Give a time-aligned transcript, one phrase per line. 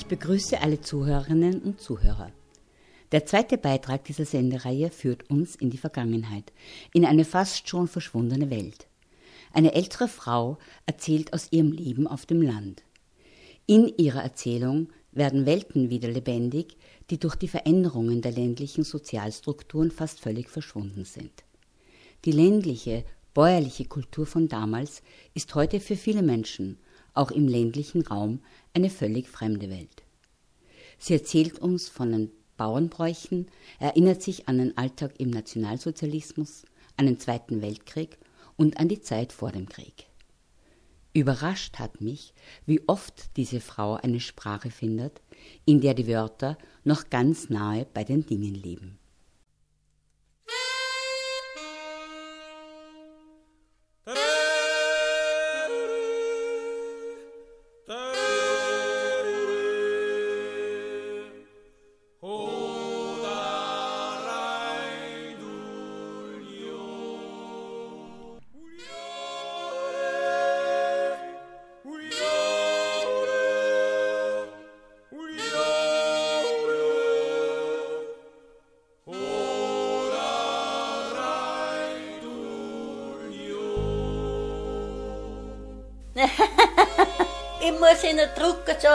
[0.00, 2.32] Ich begrüße alle Zuhörerinnen und Zuhörer.
[3.12, 6.54] Der zweite Beitrag dieser Sendereihe führt uns in die Vergangenheit,
[6.94, 8.86] in eine fast schon verschwundene Welt.
[9.52, 12.82] Eine ältere Frau erzählt aus ihrem Leben auf dem Land.
[13.66, 16.78] In ihrer Erzählung werden Welten wieder lebendig,
[17.10, 21.44] die durch die Veränderungen der ländlichen Sozialstrukturen fast völlig verschwunden sind.
[22.24, 25.02] Die ländliche, bäuerliche Kultur von damals
[25.34, 26.78] ist heute für viele Menschen,
[27.14, 28.40] auch im ländlichen Raum,
[28.74, 30.02] eine völlig fremde Welt.
[30.98, 33.46] Sie erzählt uns von den Bauernbräuchen,
[33.78, 36.64] erinnert sich an den Alltag im Nationalsozialismus,
[36.96, 38.18] an den Zweiten Weltkrieg
[38.56, 40.06] und an die Zeit vor dem Krieg.
[41.12, 42.34] Überrascht hat mich,
[42.66, 45.20] wie oft diese Frau eine Sprache findet,
[45.64, 48.99] in der die Wörter noch ganz nahe bei den Dingen leben.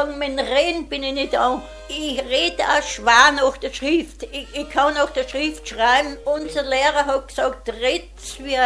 [0.05, 1.61] Sagen, mit Reden bin ich nicht an.
[1.87, 4.23] Ich rede auch schwer nach der Schrift.
[4.23, 6.17] Ich, ich kann nach der Schrift schreiben.
[6.25, 8.57] Unser Lehrer hat gesagt, red's wie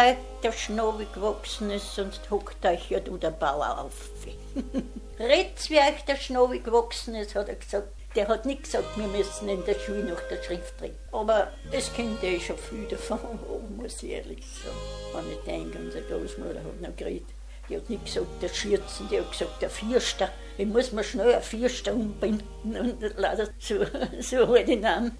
[0.42, 4.10] der Schnabel gewachsen ist, sonst hockt euch ja du der Bauer auf.
[5.18, 7.88] red's wie euch der Schnabel gewachsen ist, hat er gesagt.
[8.16, 10.98] Der hat nicht gesagt, wir müssen in der Schule nach der Schrift reden.
[11.12, 13.20] Aber das kennt eh schon viel davon,
[13.76, 14.76] muss ich ehrlich sagen.
[15.14, 17.28] Wenn ich denke, unsere Großmutter hat noch geredet.
[17.70, 20.28] Die hat nicht gesagt, der Schürzen, die hat gesagt, der Vierster.
[20.58, 23.76] Ich muss mir schnell ein Vierster umbinden und leider so,
[24.20, 25.16] so den Namen.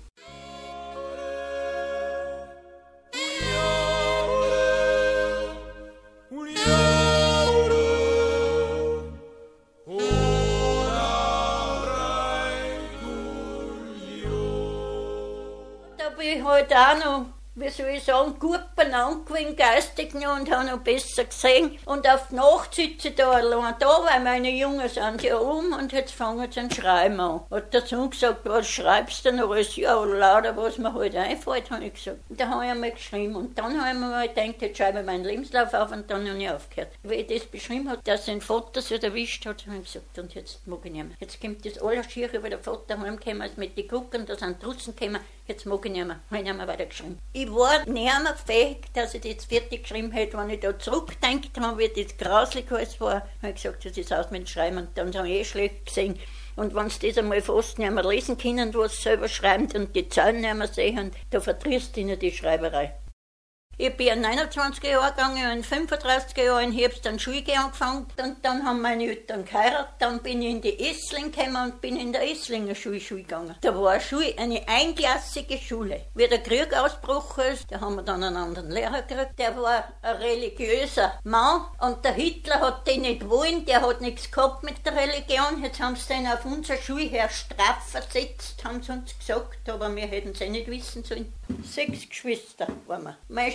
[15.97, 20.39] Da bin ich halt auch noch wie soll ich sagen, gut benannt gewesen, geistig noch
[20.39, 21.79] und habe noch besser gesehen.
[21.85, 25.73] Und auf die Nacht sitze ich da allein da, weil meine Jungen sind ja um
[25.73, 27.41] und jetzt fangen sie an Schreiben an.
[27.51, 29.75] Hat der Sohn gesagt, was schreibst du noch alles?
[29.77, 32.19] Ja, lauter, was mir halt einfällt, habe ich gesagt.
[32.29, 35.01] Und da habe ich einmal geschrieben und dann habe ich mir mal gedacht, jetzt schreibe
[35.01, 36.93] ich meinen Lebenslauf auf und dann habe ich aufgehört.
[37.03, 40.35] Wie ich das beschrieben habe, dass ein Vater sich erwischt hat, habe ich gesagt, und
[40.35, 41.17] jetzt mag ich nicht mehr.
[41.19, 44.65] Jetzt kommt das alles schier, weil der Vater heimgekommen ist mit den Gucken, da sind
[44.65, 46.21] Russen gekommen, jetzt mag ich nicht mehr.
[46.31, 47.19] Habe ich nicht mehr weitergeschrieben.
[47.33, 50.39] Ich war nicht fähig, dass ich das fertig geschrieben hätte.
[50.39, 54.13] Wenn ich da zurückdenkt habe, wie das grauslich alles war, habe ich gesagt, das ist
[54.13, 54.79] aus mit dem Schreiben.
[54.79, 56.19] Und dann habe ich eh schlecht gesehen.
[56.57, 59.95] Und wenn sie das einmal fast nicht mehr lesen können, was sie selber schreiben und
[59.95, 62.95] die Zahlen nicht mehr sehen, da verdrießt ihnen die Schreiberei.
[63.83, 68.37] Ich bin in 29 Jahre gegangen, in 35 Jahren im Herbst an Schule angefangen und
[68.43, 69.95] dann haben meine Eltern geheiratet.
[69.99, 73.57] Dann bin ich in die Essling gekommen und bin in der Esslinger Schule, Schule gegangen.
[73.63, 76.03] Da war eine Schule, eine einklassige Schule.
[76.15, 79.39] Wie der Krieg ausgebrochen ist, da haben wir dann einen anderen Lehrer gekriegt.
[79.39, 84.31] Der war ein religiöser Mann und der Hitler hat den nicht wollen, der hat nichts
[84.31, 85.63] gehabt mit der Religion.
[85.63, 89.97] Jetzt haben sie den auf unserer Schule her straff versetzt, haben sie uns gesagt, aber
[89.97, 91.33] wir hätten es eh nicht wissen sollen.
[91.65, 93.17] Sechs Geschwister waren wir.
[93.29, 93.51] Meine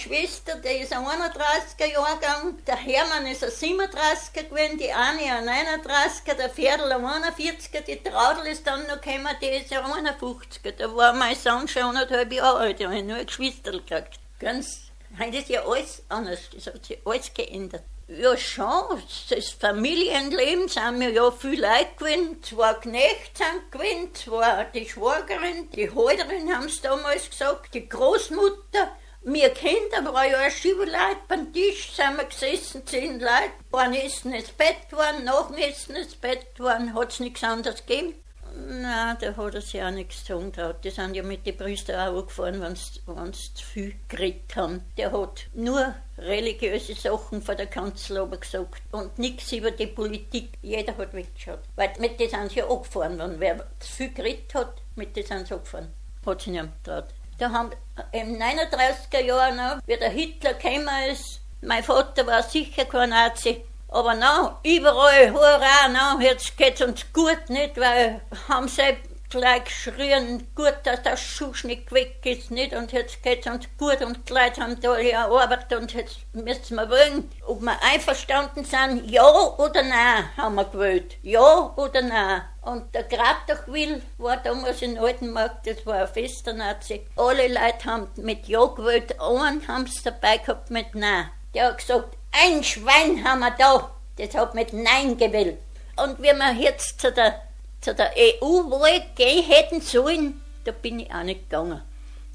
[0.63, 6.33] die ist ein 31er Jahrgang, der Hermann ist ein 37er gewesen, die Annie ein 39er,
[6.35, 10.71] der Pferdl ein 41er, die Traudel ist dann noch gekommen, die ist ein 51er.
[10.77, 14.19] Da war mein Sohn schon anderthalb Jahre alt, da habe ich nur ein Geschwister gekriegt.
[14.39, 17.83] Ganz, heute ist ja alles anders, das hat sich alles geändert.
[18.07, 19.01] Ja, schon.
[19.29, 22.43] Das Familienleben sind mir ja viel Leute gewesen.
[22.43, 28.95] Zwei Knechte sind gewesen, zwei die Schwagerin, die Halterin haben es damals gesagt, die Großmutter.
[29.27, 33.53] Wir Kinder waren ja ein Schieberleut, beim Tisch sind wir gesessen, zehn Leute.
[33.71, 38.13] Waren Essen ins Bett geworden, dem Essen ins Bett geworden, hat es nichts anderes gegeben.
[38.55, 40.83] Nein, da hat er sich auch nichts tun traut.
[40.83, 44.83] Die sind ja mit den Priestern auch angefahren, wenn sie zu viel geredet haben.
[44.95, 50.59] Der hat nur religiöse Sachen von der Kanzel aber gesagt und nichts über die Politik.
[50.61, 51.61] Jeder hat weggeschaut.
[51.75, 53.39] Weil mit denen sind sie angefahren worden.
[53.39, 55.91] Wer zu viel geredet hat, mit denen sind sie angefahren.
[56.23, 57.07] Hat sich nicht getraut.
[57.37, 57.71] Da haben
[58.13, 63.63] im 39er Jahr noch, wie der Hitler gekommen ist, mein Vater war sicher kein Nazi,
[63.89, 68.97] aber na, überall, hurra, na, jetzt geht's uns gut, nicht, weil haben sie
[69.35, 72.73] gleich geschrien, gut, dass der Schuhschnitt weg ist, nicht?
[72.73, 76.75] Und jetzt geht's uns gut und die Leute haben da ja Arbeit und jetzt müssen
[76.75, 79.27] wir wollen, ob wir einverstanden sind, ja
[79.57, 81.17] oder nein, haben wir gewählt.
[81.21, 82.43] Ja oder nein.
[82.61, 87.05] Und der Grabdachwill war damals in Altenmarkt, das war ein fester Nazi.
[87.17, 91.29] Alle Leute haben mit Ja gewählt, einen haben sie dabei gehabt mit Nein.
[91.53, 95.57] Der hat gesagt, ein Schwein haben wir da, das hat mit Nein gewählt.
[95.97, 97.41] Und wenn wir jetzt zu der
[97.85, 101.81] zu der EU-Wahl gehen hätten sollen, da bin ich auch nicht gegangen.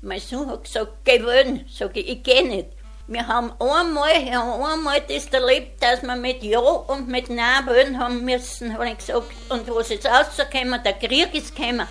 [0.00, 1.66] Mein Sohn hat gesagt, geh wählen.
[1.68, 2.68] Sag ich, ich geh nicht.
[3.08, 7.98] Wir haben einmal, haben einmal das erlebt, dass wir mit Ja und mit Nein wählen
[7.98, 9.26] haben müssen, habe ich gesagt.
[9.48, 11.88] Und was jetzt rausgekommen, der Krieg ist gekommen.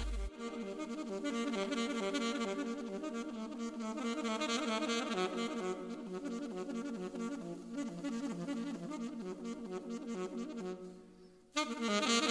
[11.80, 12.29] was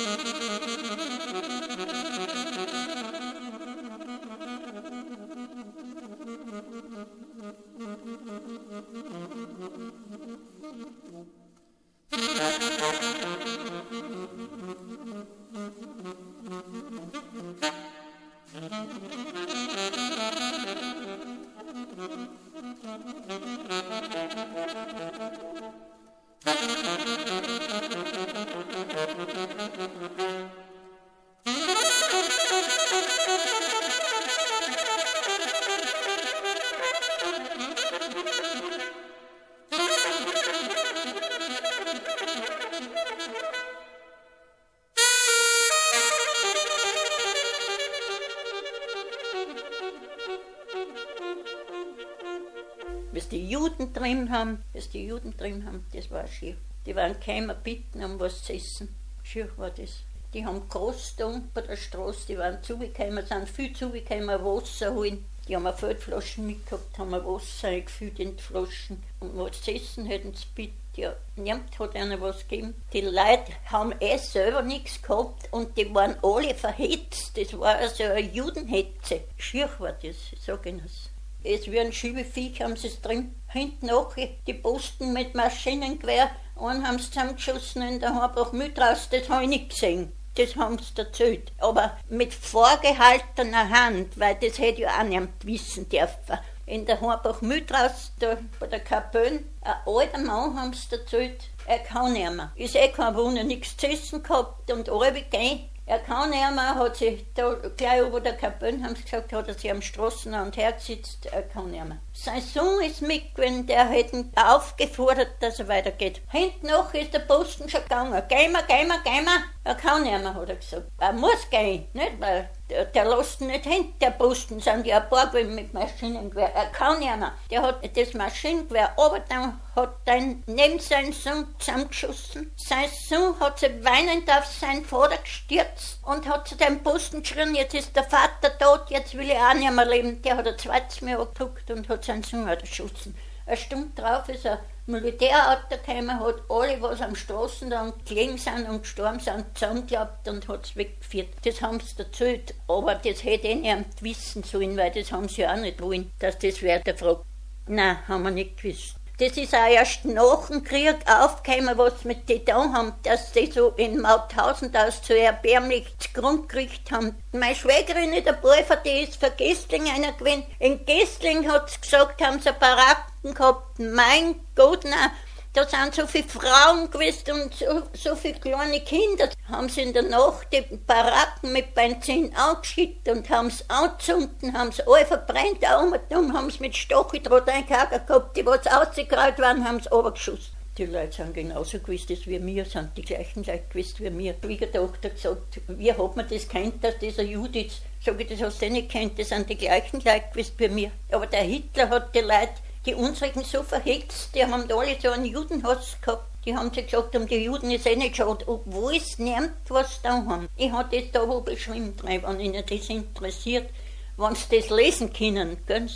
[53.68, 56.56] Juden drin haben, was die Juden drin haben, das war schier.
[56.86, 58.94] Die waren keiner bitten, um was zu essen.
[59.22, 60.04] Schier war das.
[60.32, 65.24] Die haben gekostet bei der Straße, die waren zugekommen, sind viel zugekommen, Wasser holen.
[65.46, 69.02] Die haben Feldflaschen mitgehabt, haben Wasser eingefüllt in die Flaschen.
[69.20, 70.72] Und was zu essen hätten sie bitte.
[70.96, 72.74] Ja, niemand hat ihnen was gegeben.
[72.92, 77.36] Die Leute haben eh selber nichts gehabt und die waren alle verhetzt.
[77.36, 79.24] Das war also eine Judenhetze.
[79.36, 81.10] Schier war das, ich sage Ihnen das.
[81.44, 83.34] Es wie ein Schiebeviech haben sie es drin.
[83.48, 86.30] Hinten auch die Posten mit Maschinengewehr.
[86.60, 90.12] Einen haben sie zusammengeschossen in der Harbach mit raus, das habe ich nicht gesehen.
[90.34, 91.52] Das haben sie erzählt.
[91.58, 96.38] Aber mit vorgehaltener Hand, weil das hätte ja auch niemand wissen dürfen.
[96.66, 101.44] In der Harbach mit raus, da bei der Kapelle, ein alter Mann haben sie erzählt,
[101.66, 102.52] er kann nicht mehr.
[102.56, 106.96] Ist eh kein Wunder, nichts zu essen gehabt und alle gehen er kann mehr, hat
[106.96, 111.26] sich da gleich über der Kapelle, haben sie gesagt, hat er sich am Straßenrand hergesetzt,
[111.32, 111.82] er kann nicht
[112.20, 116.20] Sein Sohn ist mitgegangen, der hätte aufgefordert, dass er weitergeht.
[116.32, 118.10] Hinten noch ist der Posten schon gegangen.
[118.26, 119.44] Gehen wir, gehen wir, gehen wir.
[119.62, 120.90] Er kann nicht mehr, hat er gesagt.
[120.98, 122.20] Er muss gehen, nicht?
[122.20, 126.54] Weil der, der lässt ihn nicht hin, der Posten, sind ja ein paar mit Maschinengewehr.
[126.54, 127.32] Er kann nicht mehr.
[127.50, 132.52] Der hat das Maschinengewehr, aber dann hat dann neben seinen Sohn zusammengeschossen.
[132.56, 137.54] Sein Sohn hat sich weinend auf seinen Vater gestürzt und hat zu dem Posten geschrien,
[137.54, 140.20] jetzt ist der Vater tot, jetzt will ich auch nicht mehr leben.
[140.22, 143.14] Der hat ein zweites Mal angeguckt und hat seinen Sohn erschossen.
[143.46, 148.68] Eine Stunde drauf ist ein Militärauto gekommen, hat alle, was am Straßen dann gelegen sind
[148.68, 151.28] und gestorben sind, zusammengeklappt und hat es weggeführt.
[151.44, 155.46] Das haben sie erzählt, aber das hätte ich nicht wissen sollen, weil das haben sie
[155.46, 157.24] auch nicht wollen, dass das wer fragt.
[157.66, 158.97] Nein, haben wir nicht gewusst.
[159.20, 163.50] Das ist auch erst nach dem Krieg aufgekommen, was mit die da haben, dass die
[163.50, 167.16] so in Mauthausen das so erbärmlich Grund gekriegt haben.
[167.32, 170.44] Meine Schwägerin in der Pulver, die ist für Gestling einer gewesen.
[170.60, 173.80] In Gestling hat sie gesagt, haben sie Baracken gehabt.
[173.80, 175.10] Mein Gott, nein,
[175.58, 179.28] da sind so viele Frauen gewesen und so, so viele kleine Kinder.
[179.48, 184.68] Haben sie in der Nacht die Baracken mit Benzin angeschüttet und haben es angezündet, haben
[184.68, 185.64] es alle verbrennt,
[186.10, 188.36] und haben es mit Stacheldraht eingehakt gehabt.
[188.36, 190.56] Die, was ausgekrallt waren, haben es runtergeschossen.
[190.76, 194.34] Die Leute sind genauso gewusst wie wir, sind die gleichen Leute gewusst wie mir.
[194.34, 198.62] Die Schwiegertochter gesagt, wie hat man das kennt, dass dieser Judith, sag ich, das hast
[198.62, 200.92] du nicht kennt, das sind die gleichen Leute gewusst wie mir.
[201.10, 202.54] Aber der Hitler hat die Leute
[202.88, 206.24] die unsrigen so verhext, die haben da alle so einen Judenhass gehabt.
[206.46, 210.00] Die haben sich gesagt, um die Juden ist eh nicht schade, obwohl es niemand was
[210.00, 210.48] da haben.
[210.56, 213.68] Ich habe das da wo beschrieben, wenn Ihnen das interessiert,
[214.16, 215.90] wenn Sie das lesen können, können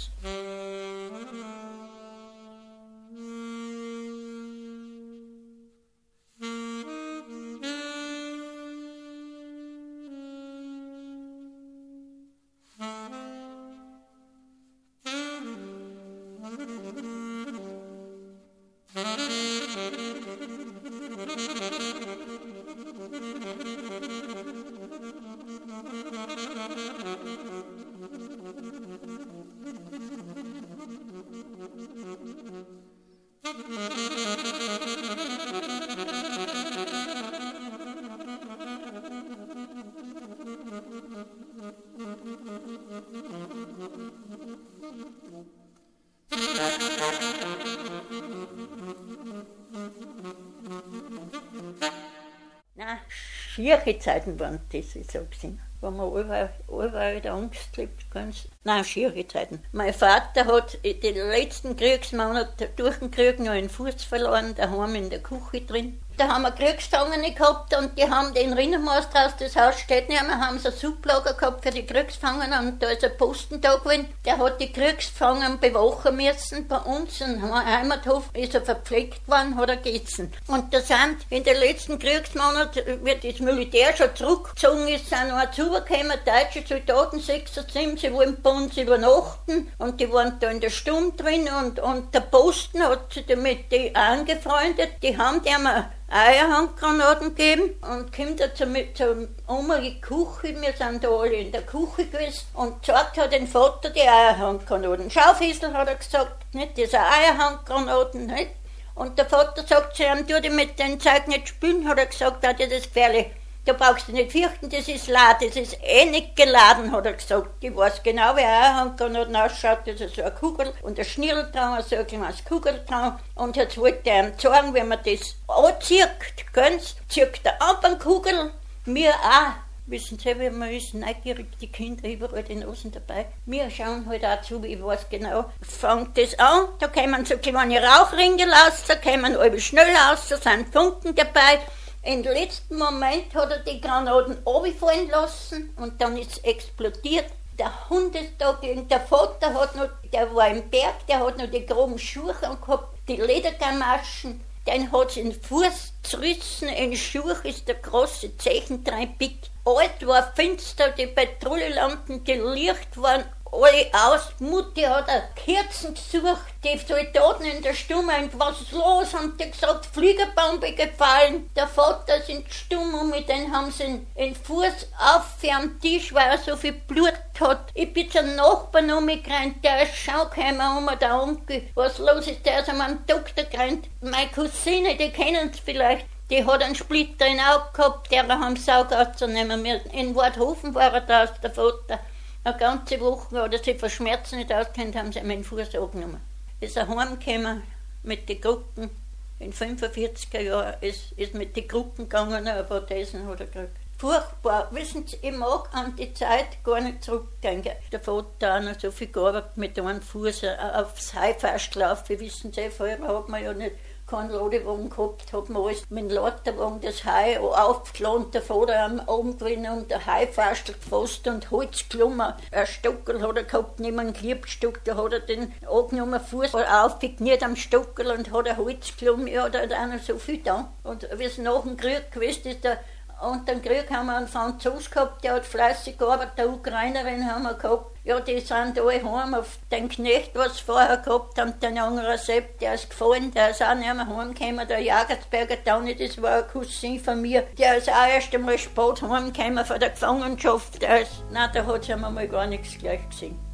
[53.52, 55.60] schiere Zeiten waren das, ich sag's Ihnen.
[55.80, 58.48] Wo man überall, überall der Angst lebt, ganz.
[58.64, 59.60] Nein, schiere Zeiten.
[59.72, 65.10] Mein Vater hat den letzten Kriegsmonaten durch den Krieg noch einen Fuß verloren, daheim in
[65.10, 66.00] der Küche drin.
[66.22, 70.22] Da haben wir Kriegsgefangene gehabt und die haben den Rinnermeister aus das Haus steht nicht
[70.24, 73.74] mehr, haben sie ein Sublager gehabt für die Kriegsgefangenen und da ist ein Posten da
[73.74, 79.56] gewesen, der hat die Kriegsgefangenen bewachen müssen bei uns im Heimathof, ist er verpflegt worden,
[79.56, 80.32] hat er gegessen.
[80.46, 85.50] Und da sind in den letzten Kriegsmonaten, wie das Militär schon zurückgezogen ist, sind noch
[85.50, 90.50] zugekommen, deutsche Soldaten, sechs oder sieben, sie wollen bei uns übernachten und die waren da
[90.50, 95.42] in der Stunde drin und, und der Posten hat sich damit die angefreundet, die haben
[95.42, 95.66] dem
[96.12, 101.36] Eierhandgranaten gegeben und kommt er zu, zur Oma in die Küche, wir sind da alle
[101.36, 105.10] in der Küche gewesen und zeigt hat den Vater die Eierhandgranaten.
[105.10, 108.50] Schau, Fiesel, hat er gesagt, nicht diese Eierhandgranaten, nicht?
[108.94, 112.06] Und der Vater sagt zu ihm, tu die mit dem Zeug nicht spielen, hat er
[112.06, 113.30] gesagt, das gefährlich.
[113.64, 117.12] Da brauchst du nicht fürchten, das ist leer, das ist eh nicht geladen, hat er
[117.12, 117.62] gesagt.
[117.62, 119.86] Ich weiß genau, wie er Handgranaten ausschaut.
[119.86, 123.20] Das ist so eine Kugel und ein Schnirl dran, so ein kleines Kugel dran.
[123.36, 126.08] Und jetzt wollte er ihm zeigen, wie man das anzieht,
[126.52, 128.50] ganz, zieht er ab an Kugel,
[128.84, 129.52] mir auch.
[129.86, 133.26] Wissen Sie, wie man ist neugierig, die Kinder überall die Nosen dabei.
[133.46, 135.46] Wir schauen halt auch zu, ich weiß genau.
[135.60, 140.36] Fängt das an, da kommen so kleine Rauchringe raus, da kommen alle schnell raus, da
[140.36, 141.58] sind Funken dabei.
[142.04, 147.26] Im letzten Moment hat er die Granaten runterfallen lassen und dann ist es explodiert.
[147.56, 151.38] Der Hund ist da gegen, der Vater hat noch, der war im Berg, der hat
[151.38, 156.90] noch die groben Schuhe angehabt, die Ledergamaschen, den hat es in den Fuß zerrissen, in
[156.90, 159.50] den Schuh ist der große Zeichen pickt.
[159.64, 164.32] Alt war finster, die Patrouillenlampen, die Licht waren alle aus.
[164.38, 166.40] Mutti hat eine Kerzen gesucht.
[166.64, 169.12] Die Soldaten in der Stumme, was ist los?
[169.14, 171.50] Haben die gesagt, Fliegerbombe gefallen.
[171.54, 176.30] Der Vater sind stumm und mit denen haben sie den Fuß auf am Tisch, weil
[176.30, 177.70] er so viel Blut hat.
[177.74, 181.68] Ich bin zum Nachbarn umgerannt, der ist schon gekommen, um der Onkel.
[181.74, 183.88] Was los ist, der ist an meinem Doktor gerannt.
[184.00, 186.06] Meine Cousine, die kennen es vielleicht.
[186.30, 189.90] Die hat einen Splitter in Auge gehabt, der haben Saugarzt nehmen müssen.
[189.90, 191.98] In Worthofen war er da, der Vater.
[192.44, 196.20] Eine ganze Woche oder sie vor Schmerzen nicht auskennt, haben sie ihm den Fuß angenommen.
[196.60, 197.62] Ist er heimgekommen
[198.02, 198.90] mit den Gruppen.
[199.38, 203.76] In 45er Jahren ist, ist mit den Gruppen gegangen, ein paar Thesen hat er gekriegt.
[203.96, 204.68] Furchtbar.
[204.72, 207.72] Wissen Sie, ich mag an die Zeit gar nicht zurückdenken.
[207.92, 210.44] Der Vater hat noch so viel gearbeitet mit einem Fuß
[210.74, 212.18] aufs Haifast laufen.
[212.18, 213.76] Wissen Sie, vorher hat man ja nicht
[214.12, 219.00] keinen Ladewagen gehabt, hat man alles mit dem Ladewagen das Hai aufgeladen, der Vater am
[219.00, 222.34] Abend gewesen und der Haifastel gefasst und Holz geklommen.
[222.50, 227.42] Ein Stockel hat er gehabt, neben einem Kliebstock, da hat er den angenommen, Fuß aufgekniet
[227.42, 229.28] am Stockel und hat ein Holz geklommen.
[229.28, 230.68] Ja, da hat einer so viel da.
[230.82, 232.80] Und wie es nach dem Krieg gewesen ist, der
[233.22, 237.44] und den Krieg haben wir einen Franzos gehabt, der hat fleißig gearbeitet, eine Ukrainerin haben
[237.44, 237.96] wir gehabt.
[238.04, 242.18] Ja, die sind alle heim auf den Knecht, was sie vorher gehabt haben, den anderen
[242.18, 246.38] Sepp, der ist gefallen, der ist auch nicht mehr heimgekommen, der Jagersberger Tauni, das war
[246.38, 251.02] ein Cousin von mir, der ist auch erst einmal spät heimgekommen von der Gefangenschaft, der
[251.02, 253.51] ist, nein, da hat sie mal gar nichts gleich gesehen.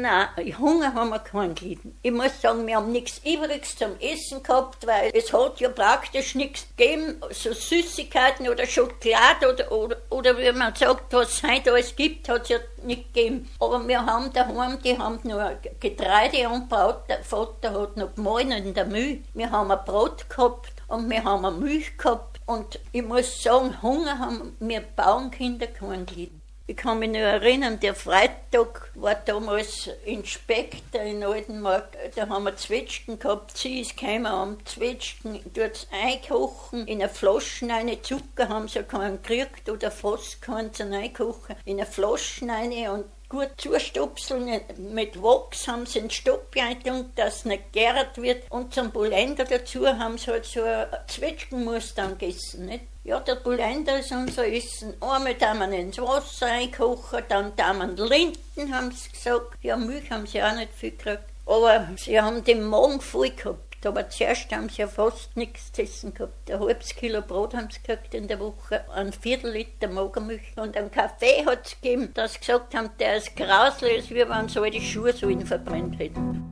[0.00, 1.96] Nein, Hunger haben wir keinen gelitten.
[2.02, 6.34] Ich muss sagen, wir haben nichts Übriges zum Essen gehabt, weil es hat ja praktisch
[6.34, 11.72] nichts gegeben, so Süßigkeiten oder Schokolade oder, oder, oder wie man sagt, was es heute
[11.72, 13.48] alles gibt, hat es ja nicht gegeben.
[13.58, 18.74] Aber wir haben daheim, die haben nur Getreide angebaut, der Vater hat noch gemahlen in
[18.74, 19.20] der Mühle.
[19.32, 22.38] Wir haben ein Brot gehabt und wir haben eine Milch gehabt.
[22.44, 26.42] Und ich muss sagen, Hunger haben wir Bauernkinder keinen gelitten.
[26.68, 32.28] Ich kann mich noch erinnern, der Freitag war damals in Speck, da in Altenmarkt, da
[32.28, 37.96] haben wir Zwetschgen gehabt, sie ist gekommen am Zwetschgen, dort einkochen, in eine Flaschen rein,
[38.02, 43.04] Zucker haben sie keinen gekriegt oder fast keinen zum Einkochen, in eine Flaschen rein und
[43.28, 44.60] gut zustupseln.
[44.78, 48.50] Mit Wachs haben sie einen Stopp gehalten, dass nicht gärt wird.
[48.50, 52.66] Und zum Bulender dazu haben sie halt so ein Zwetschgenmuster gegessen.
[52.66, 52.84] Nicht?
[53.04, 54.94] Ja, der Bulender ist unser Essen.
[55.00, 59.56] Einmal da man ins Wasser einkochen, dann da man Linten, haben sie gesagt.
[59.62, 61.22] Ja, Milch haben sie auch nicht viel gekriegt.
[61.46, 63.65] Aber sie haben den Magen voll gehabt.
[63.84, 66.50] Aber zuerst haben sie ja fast nichts zu essen gehabt.
[66.50, 70.76] Ein halbes Kilo Brot haben sie gekriegt in der Woche, ein Viertel Liter Magermilch und
[70.76, 74.70] einen Kaffee hat es gegeben, dass sie gesagt haben, der ist grauslos, wie wenn sie
[74.70, 76.42] die Schuhe so ihn verbrennt hätten.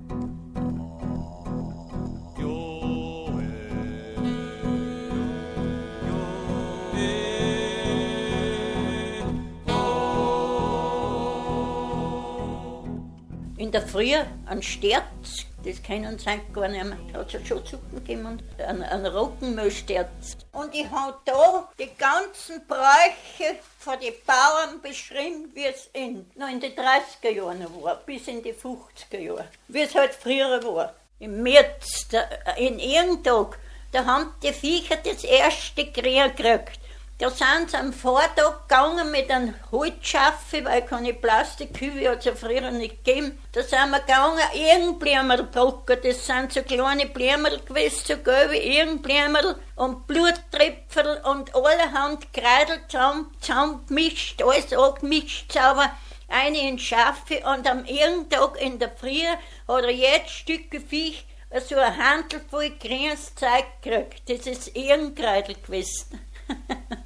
[13.57, 14.12] In der Früh
[14.47, 16.99] ein Sterz das kennen sie gar nicht mehr.
[17.12, 20.37] Da hat es schon Suppen gegeben und einen, einen Roggenmilchsterz.
[20.52, 26.49] Und ich habe da die ganzen Bräuche von den Bauern beschrieben, wie es in, noch
[26.49, 29.49] in den 30er Jahren war, bis in die 50er Jahre.
[29.68, 30.94] Wie es halt früher war.
[31.18, 32.21] Im März, da,
[32.56, 33.59] in Irgendtag,
[33.92, 36.80] da haben die Viecher das erste Krieg gekriegt.
[37.18, 42.35] Da sind sie am Vortag gegangen mit einem Holzschaffe, weil keine Plastikhübe hat es ja
[42.35, 43.38] früher nicht gegeben.
[43.52, 45.97] Da sind wir gegangen, Irgendblärmerl packen.
[46.02, 53.30] Das sind so kleine Blärmerl gewesen, so gelbe Irgendblärmerl und Bluttröpferl und allerhand Kreidel zusammen,
[53.40, 55.92] zusammen gemischt, alles angemischt sauber.
[56.26, 59.23] Eine in Schaffe und am Irgendtag in der Früh
[59.68, 61.25] hat er jetzt Stücke Viech
[61.61, 64.28] so ein Handel voll grünes Zeug gekriegt.
[64.28, 66.21] Das ist Irgendkreidel gewesen.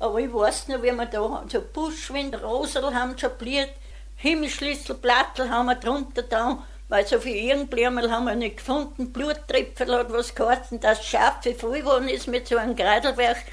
[0.00, 3.70] Aber ich weiß noch, wie wir da so Buschwind, Rosel haben schabliert,
[4.16, 10.12] Himmelschlüsselplattel haben wir drunter da, weil so viel Irgendblümel haben wir nicht gefunden, Bluttripfel hat
[10.12, 13.44] was geheißen, das Schafe voll geworden ist mit so einem Greidelwerk.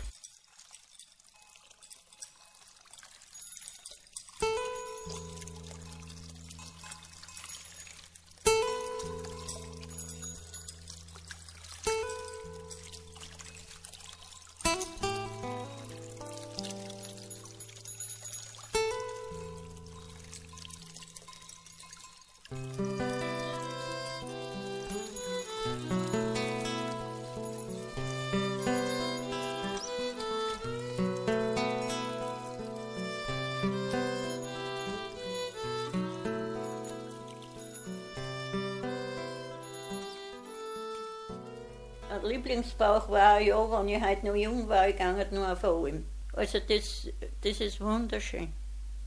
[42.26, 46.06] Lieblingsbauch war ja, wenn ich heute noch jung war, ich gehe nur auf allem.
[46.34, 47.08] Also das,
[47.42, 48.54] das ist wunderschön.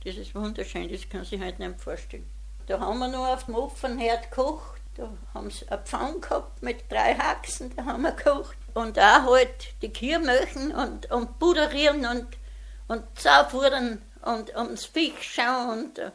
[0.04, 2.26] Das ist wunderschön, das kann sich heute nicht vorstellen.
[2.66, 4.80] Da haben wir nur auf dem offenen Herd gekocht.
[4.94, 8.56] Da haben sie eine Pfanne gehabt mit drei Haxen, da haben wir gekocht.
[8.74, 12.26] Und auch halt die Kiermöchen und, und puderieren und,
[12.88, 16.12] und Zauffuhren und ums Fisch schauen und,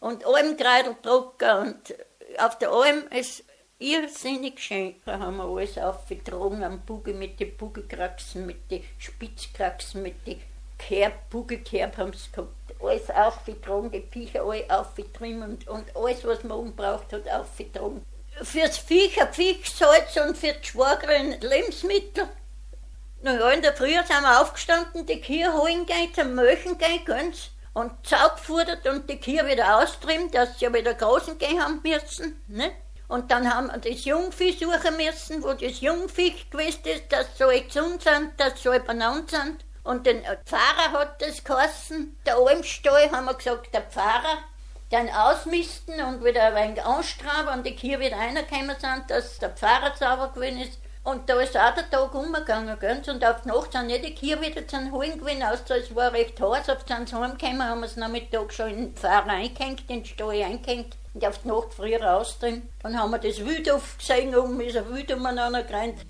[0.00, 1.58] und Almkreidel drucken.
[1.58, 1.94] Und
[2.38, 3.44] auf der Alm ist
[3.82, 4.94] irrsinnig schön.
[5.04, 10.40] Da haben wir alles aufgetragen am Buge mit den Bugekraxen, mit den Spitzkraxen, mit den
[10.78, 12.50] Kerb, Bugekerb haben sie gehabt.
[12.80, 18.04] Alles aufgetragen, die Viecher alle aufgetrieben und, und alles, was man umbraucht hat, aufgetragen.
[18.42, 22.28] Fürs Viech ein Viechsalz und für die Schwagerin Lebensmittel.
[23.22, 27.04] Na ja, in der Früh sind wir aufgestanden, die Kühe holen gehen, zum Möchen gehen,
[27.04, 32.42] ganz und zaugfudert und die Kühe wieder austrimmen, dass sie wieder großen gehen haben müssen.
[32.48, 32.72] Ne?
[33.12, 37.60] Und dann haben wir das Jungvieh suchen müssen, wo das Jungvieh gewesen ist, dass alle
[37.60, 39.66] gesund sind, dass alle benannt sind.
[39.84, 44.38] Und den Pfarrer hat das geheißen, der Almstall, haben wir gesagt, der Pfarrer,
[44.88, 49.50] dann ausmisten und wieder ein wenig anstraben und die Kirche wieder reingekommen sind, dass der
[49.50, 50.78] Pfarrer sauber gewesen ist.
[51.04, 53.02] Und da ist auch der Tag umgegangen, gell?
[53.08, 56.12] Und auf die Nacht sind nicht die Kirche wieder zu holen gewesen, außer es war
[56.12, 59.80] recht heiß, auf sind sie heimgekommen, haben wir es Nachmittag schon in den Pfarrer eingehängt,
[59.88, 62.68] in den Stall eingehängt und auf die Nacht früher raus drin.
[62.82, 66.06] Dann haben wir das Wild gesehen, oben ist ein Wild umeinander gerannt.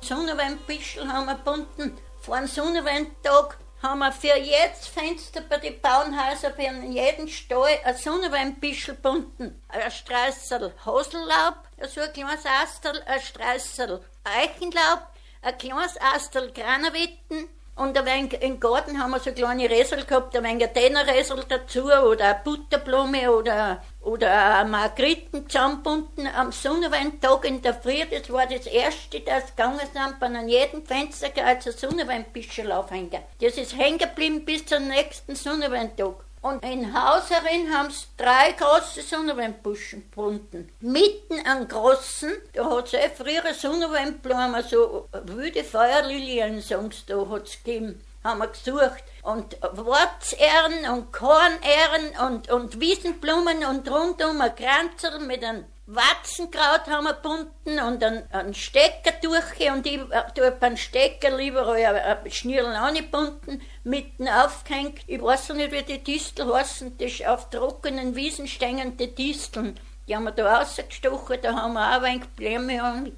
[0.00, 1.98] Sonnenweinbischel haben wir gebunden.
[2.20, 7.96] Vor dem Sonnenweintag haben wir für jedes Fenster bei den Bauernhäusern, für jeden Stall ein
[7.96, 9.62] Sonnenweinbischel gebunden.
[9.68, 11.54] Ein Streißel Hasellaub,
[11.88, 15.06] so ein kleines Astel, ein Streißel Eichenlaub,
[15.42, 20.36] ein kleines Astel Granavitten, und ein wenig im Garten haben wir so kleine Räsel gehabt,
[20.36, 27.62] ein wenig Dänerräsel dazu oder eine Butterblume oder, oder eine Margriten zusammenbunden am Sonnenweintag in
[27.62, 28.04] der Früh.
[28.10, 33.22] Das war das erste, das gegangen sind, an jedem Fensterkreuz ein Sonnenweinbüschel aufhängen.
[33.40, 36.27] Das ist hängen geblieben bis zum nächsten Sonnenweintag.
[36.40, 40.70] Und in Haus herin haben sie drei große Sonnenweinbuschen gefunden.
[40.80, 47.28] Mitten an großen, da hat es eh frühere Sonnenweinblumen, so wilde Feuerlilien, sagen sie, da
[47.28, 48.00] hat es gegeben.
[48.24, 49.04] haben wir gesucht.
[49.22, 57.04] Und Wurzähren und Kornähren und, und Wiesenblumen und rundum ein Kranzel mit einem Watzenkraut haben
[57.04, 59.98] wir gebunden und einen, Stecker durch und ich
[60.34, 65.00] tue beim Stecker lieber ein Schnürl angebunden, mitten aufgehängt.
[65.06, 69.80] Ich weiß nicht, wie die Distel heißen, das auf trockenen Wiesen stehende Disteln.
[70.06, 73.16] Die haben wir da rausgestochen, da haben wir auch ein Bläme an.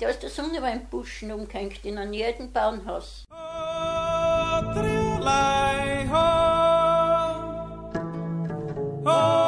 [0.00, 3.26] Da ist der Sonnenweinbuschen umgehängt in jedem Bauernhaus.
[9.04, 9.47] Oh.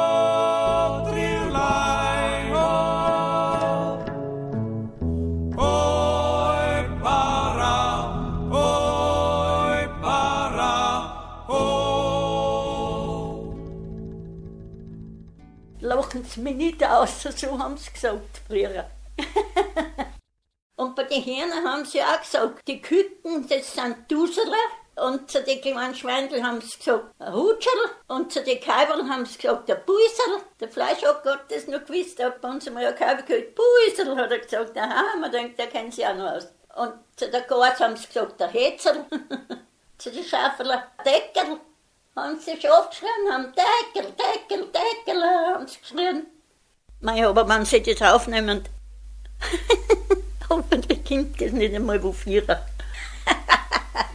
[16.31, 18.89] Sie mich nicht aus, so haben sie gesagt früher.
[20.75, 24.55] und bei den Hirnen haben sie auch gesagt, die Küken, das sind Duseler.
[24.95, 27.89] Und zu den kleinen Schweindel haben sie gesagt, ein Hutscherl.
[28.07, 30.43] Und zu den Kaiberl haben sie gesagt, ein Buiserl.
[30.59, 34.17] Der Fleischhock hat das noch gewusst, da hat bei uns einmal ein Kaiber gehört, Buiserl,
[34.17, 34.77] hat er gesagt.
[34.77, 36.47] Aha, man denkt, der kennt sie auch noch aus.
[36.75, 39.05] Und zu der Gars haben sie gesagt, der Hetzerl.
[39.97, 41.59] zu den Schäferler, Deckerl
[42.15, 46.27] haben sie sich aufgeschrien, haben Deckel, Deckel, Deckel, haben sie geschrien.
[47.03, 48.63] Aber wenn sie das aufnehmen,
[50.49, 52.65] hoffentlich kommt das nicht einmal wo Vierer.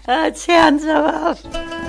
[0.25, 1.86] Jetzt hören sie aber auf.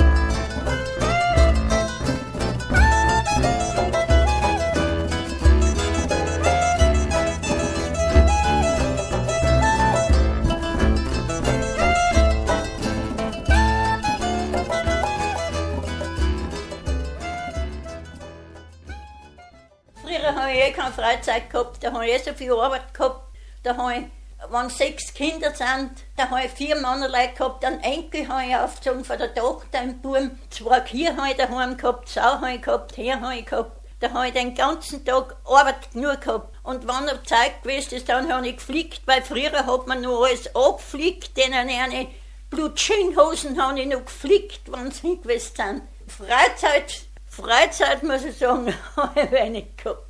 [20.30, 23.22] Eh keine Freizeit gehabt, da habe ich eh so viel Arbeit gehabt,
[23.64, 24.04] da habe ich,
[24.52, 29.04] wenn sechs Kinder sind, da habe ich vier Männerleute gehabt, einen Enkel habe ich aufgezogen
[29.04, 32.98] von der Tochter im Buben, zwei Kühe habe ich daheim gehabt, Sau habe ich gehabt,
[32.98, 33.72] Herr habe ich gehabt.
[34.00, 36.56] Da habe ich den ganzen Tag Arbeit genug gehabt.
[36.62, 40.24] Und wenn er Zeit gewesen ist, dann habe ich geflickt, weil früher hat man nur
[40.24, 42.08] alles abgeflickt, denn eine
[42.52, 45.82] Blutschinhosen habe ich noch geflickt, wenn sie hingewiesen sind.
[46.08, 50.07] Freizeit, Freizeit muss ich sagen, habe ich wenig gehabt.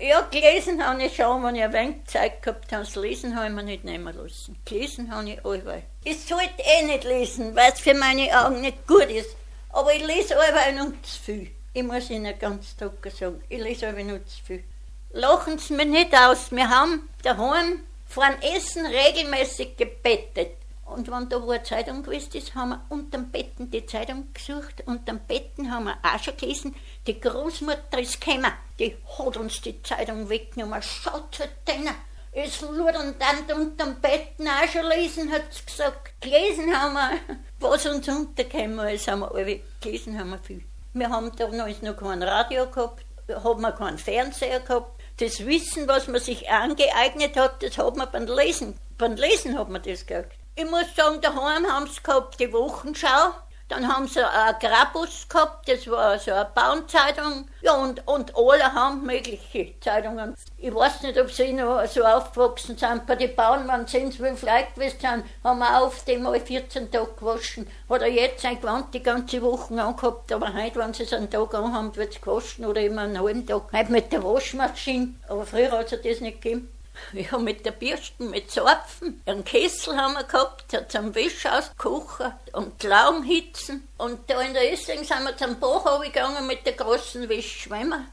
[0.00, 2.84] Ja, gelesen habe ich schon, wenn ich ein wenig Zeit gehabt habe.
[2.84, 4.58] Das Lesen habe ich mir nicht nehmen lassen.
[4.64, 5.84] Gelesen habe ich allweil.
[6.04, 9.30] Ich sollte eh nicht lesen, weil es für meine Augen nicht gut ist.
[9.70, 11.50] Aber ich lese allweil noch zu viel.
[11.72, 14.64] Ich muss Ihnen ganz trocken sagen, ich lese allweil noch zu viel.
[15.12, 16.52] Lachen Sie mir nicht aus.
[16.52, 20.56] Wir haben daheim vor dem Essen regelmäßig gebettet.
[20.86, 24.32] Und wenn da wo eine Zeitung gewesen ist, haben wir unter dem Betten die Zeitung
[24.32, 24.82] gesucht.
[24.86, 26.74] Unter dem Betten haben wir auch schon gelesen,
[27.06, 28.52] die Großmutter ist gekommen.
[28.78, 30.80] Die hat uns die Zeitung weggenommen.
[30.82, 31.94] Schaut zu denen.
[32.30, 36.20] Es ludern dann unter dem Betten auch schon lesen, hat sie gesagt.
[36.20, 40.62] Gelesen haben wir, was uns untergekommen ist, haben wir alle gelesen haben wir viel.
[40.92, 45.00] Wir haben damals noch kein Radio gehabt, haben wir keinen Fernseher gehabt.
[45.18, 48.78] Das Wissen, was man sich angeeignet hat, das hat man beim Lesen.
[48.98, 50.36] Beim Lesen hat man das gehabt.
[50.58, 53.34] Ich muss sagen, daheim haben sie gehabt die Wochenschau.
[53.68, 57.46] Dann haben sie ein Grabus gehabt, das war so eine Bauernzeitung.
[57.60, 60.34] Ja, und, und alle haben mögliche Zeitungen.
[60.56, 63.06] Ich weiß nicht, ob sie noch so aufgewachsen sind.
[63.06, 66.90] Bei den Bauern, wenn sie viel Leute gewesen sind, haben wir auf dem mal 14
[66.90, 67.66] Tage gewaschen.
[67.90, 71.28] Hat er jetzt ein Gewand die ganze Woche angehabt, aber heute, wenn sie es einen
[71.28, 73.64] Tag anhaben, wird es gewaschen oder immer einen halben Tag.
[73.74, 76.70] Heute mit der Waschmaschine, aber früher hat es das nicht gegeben.
[77.12, 79.22] Ja, mit der Bürsten, mit Zapfen.
[79.26, 83.86] Einen Kessel haben wir gehabt, zum Wäsche auskochen und Laugenhitzen.
[83.98, 87.22] Und da in der Essling sind wir zum Bach gegangen mit der großen.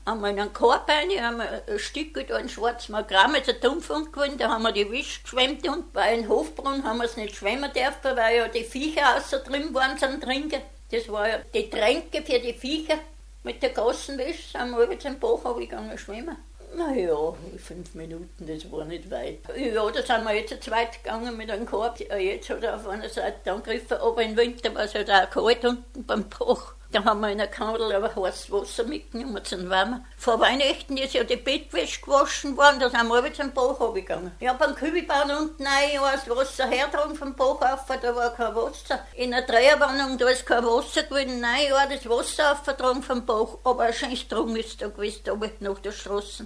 [0.05, 3.47] Haben wir in einen Korb rein, haben wir ein Stück da in schwarzem Gramm mit
[3.47, 7.05] der Dumpfung geworden, da haben wir die Wäsche geschwemmt und bei einem Hofbrunnen haben wir
[7.05, 10.61] es nicht schwimmen dürfen, weil ja die Viecher außer drin waren zum Trinken.
[10.91, 12.99] Das war ja die Tränke für die Viecher.
[13.43, 16.37] Mit der großen Wäsche sind wir über zum Bach gegangen schwimmen.
[16.75, 19.39] Naja, fünf Minuten, das war nicht weit.
[19.55, 21.99] Ja, da sind wir jetzt zu zweit gegangen mit einem Korb.
[21.99, 25.63] Jetzt hat er auf einer Seite angegriffen, aber im Winter war es halt auch kalt
[25.65, 26.73] unten beim Bach.
[26.91, 30.05] Da haben wir in der Kandel aber heißes Wasser mitgenommen zum Wärmen.
[30.15, 34.31] Vor Weihnachten ist ja die Bettwäsche gewaschen worden, da sind wir zum Bach runtergegangen.
[34.39, 38.99] Ja, beim Kübelbahn unten rein, das Wasser hertragen vom Bach auf, da war kein Wasser.
[39.15, 43.57] In der Dreierwarnung, da ist kein Wasser gewesen, nein, ja, das Wasser aufgetragen vom Bach,
[43.63, 46.45] aber ein schönes Strom ist da gewesen, da nach der Straße.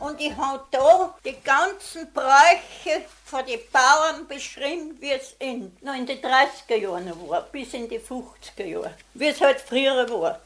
[0.00, 6.06] Und ich habe da die ganzen Bräuche von den Bauern beschrieben, wie es in, in
[6.06, 10.40] den 30er Jahren war, bis in die 50er Jahre, wie es halt früher war.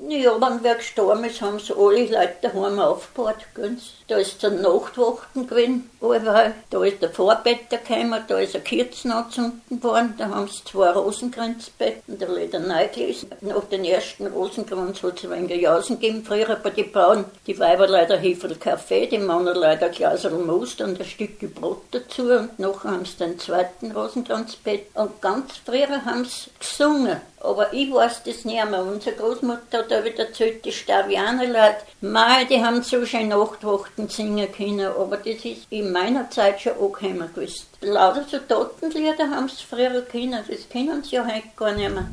[0.00, 3.34] Ja, wenn wer gestorben ist, haben sie alle Leute daheim aufgebaut.
[4.06, 6.54] Da ist der Nachtwachten gewesen, überall.
[6.70, 10.90] Da ist der Vorbetter gekommen, da ist ein Kerzen angezündet worden, da haben sie zwei
[10.90, 13.30] Rosenkränzbetten, der Leder neu gelesen.
[13.40, 17.24] Nach den ersten Rosenkranz hat es ein wenig Jausen gegeben, früher bei den Bauern.
[17.48, 21.82] Die Weiber leider Hefe Kaffee, die Männer leider ein Glas Most und ein Stück Brot
[21.90, 22.22] dazu.
[22.22, 24.86] Und nachher haben sie den zweiten Rosenkranzbett.
[24.94, 27.20] Und ganz früher haben sie gesungen.
[27.40, 28.82] Aber ich weiß das nicht mehr.
[28.82, 34.50] Unsere Großmutter hat da wieder erzählt, die Stavianerleute, mei, die haben so schön Nachtwachten singen
[34.52, 37.66] können, aber das ist in meiner Zeit schon angekommen gewesen.
[37.80, 42.08] Lauter so Totenlieder haben sie früher können, das kennen sie ja heute gar nicht mehr.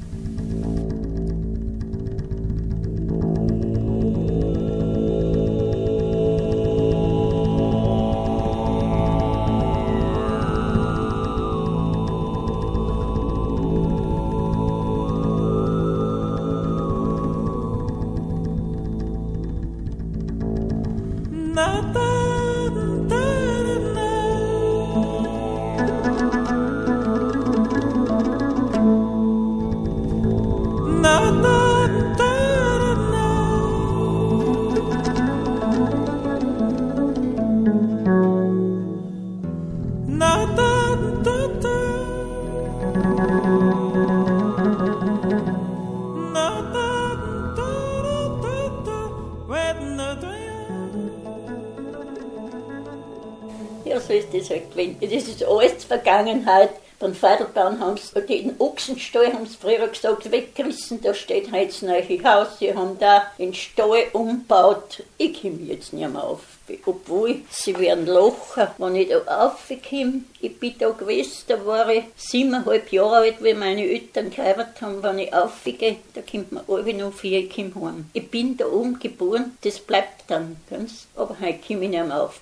[54.76, 56.72] Das ist alles Vergangenheit.
[56.98, 61.82] Beim Vaterbahn haben sie den Ochsenstall haben sie früher gesagt, weggerissen, da steht heute das
[61.82, 62.60] neue Haus.
[62.60, 65.04] Sie haben da den Stall umgebaut.
[65.18, 66.40] Ich komme jetzt nicht mehr auf.
[66.86, 70.24] Obwohl, sie werden lachen, wenn ich da raufkomme.
[70.40, 75.04] Ich bin da gewesen, da war ich siebeneinhalb Jahre alt, wie meine Eltern geheiratet haben.
[75.04, 78.10] Wenn ich aufgehe, da kommt man alle noch vier, ich komme heim.
[78.14, 81.08] Ich bin da oben geboren, das bleibt dann, ganz.
[81.16, 82.40] aber heute komme ich nicht mehr auf.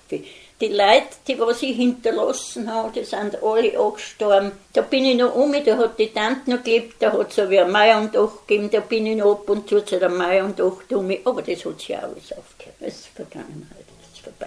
[0.60, 4.52] Die Leute, die was ich hinterlassen habe, die sind alle angestorben.
[4.72, 7.50] Da bin ich noch um, da hat die Tante noch gelebt, da hat es so
[7.50, 10.08] wie ein Mai und Dach gegeben, da bin ich noch ab und zu zu der
[10.08, 11.12] Mai und Dach um.
[11.24, 12.76] Aber das hat sich ja alles aufgehört.
[12.78, 14.46] Das ist Vergangenheit, das ist vorbei.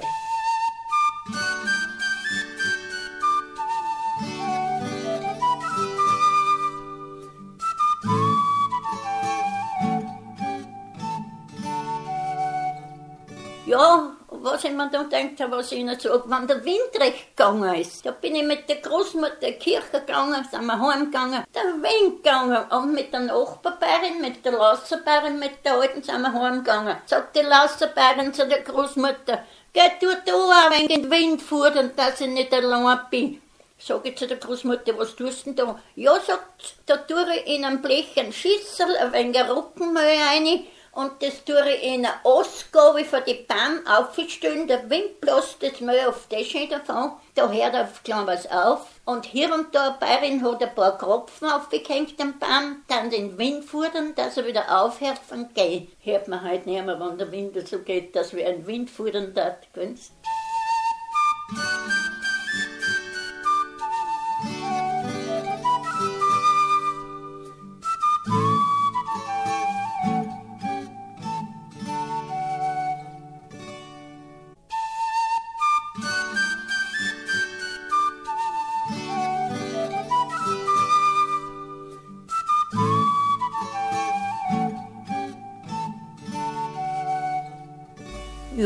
[13.65, 14.15] Ja,
[14.51, 17.75] was ich mir da denkt habe, was ich ihnen sage, wenn der Wind recht gegangen
[17.75, 21.63] ist, da bin ich mit der Großmutter in die Kirche gegangen, sind wir heimgegangen, der
[21.63, 26.97] Wind gegangen und mit der Nachbarbärin, mit der Lasserbärin, mit der Alten sind wir heimgegangen.
[27.05, 31.97] Sagt die Lasserbärin zu der Großmutter, geh du da auch, wenn den Wind fuhrt und
[31.97, 33.41] dass ich nicht allein bin.
[33.79, 35.79] Sag ich zu der Großmutter, was tust du denn da?
[35.95, 40.65] Ja, sagt, da tue ich in einem Blech ein Schüssel, ein wenig Rockenmehl rein
[40.97, 45.79] und das tue ich in eine Ausgabe von die Baum aufstellen, der Wind bläst das
[45.79, 49.97] mal auf das davon, da hört auf klein was auf und hier und da eine
[49.99, 54.81] Bäuerin hat ein paar Kropfen aufgehängt am Baum, dann den Wind fudern, dass er wieder
[54.81, 55.87] aufhört von gehen.
[56.01, 59.35] Hört man halt nicht mehr, wenn der Wind so geht, dass wir einen Wind fudern
[59.35, 60.13] dort, Kunst.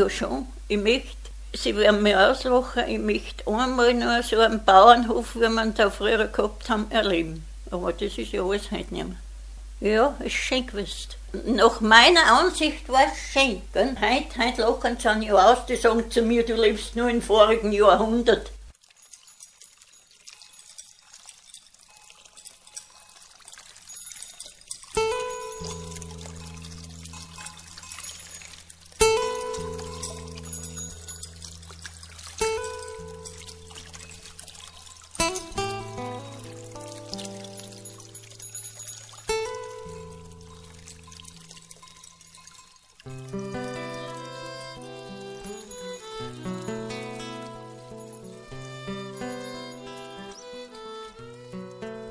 [0.02, 0.46] Ja, schon.
[0.66, 1.14] Ich möchte,
[1.52, 5.90] Sie werden mich auslachen, ich möchte einmal noch so einen Bauernhof, wie wir ihn da
[5.90, 7.44] früher gehabt haben, erleben.
[7.70, 9.16] Aber das ist ja alles heute nicht mehr.
[9.78, 11.10] Ja, ist schön gewesen.
[11.46, 13.62] Nach meiner Ansicht war es schön.
[13.72, 17.70] Heute, heute lachen sie ja aus, die sagen zu mir, du lebst nur im vorigen
[17.70, 18.50] Jahrhundert.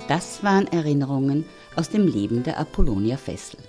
[0.08, 1.46] Das waren Erinnerungen
[1.78, 3.60] aus dem Leben der Apollonia Fessel.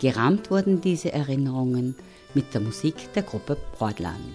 [0.00, 1.94] Gerahmt wurden diese Erinnerungen
[2.34, 4.34] mit der Musik der Gruppe Bordladen.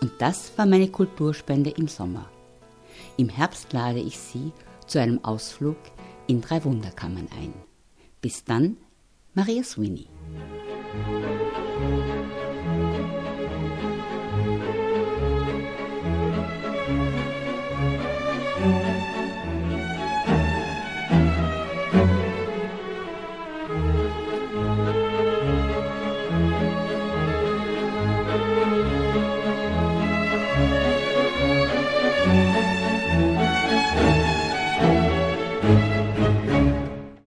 [0.00, 2.30] Und das war meine Kulturspende im Sommer.
[3.18, 4.52] Im Herbst lade ich Sie
[4.86, 5.76] zu einem Ausflug
[6.26, 7.52] in drei Wunderkammern ein.
[8.22, 8.78] Bis dann,
[9.34, 10.06] Maria Sweeney.
[10.96, 11.16] Thank
[13.82, 13.93] you.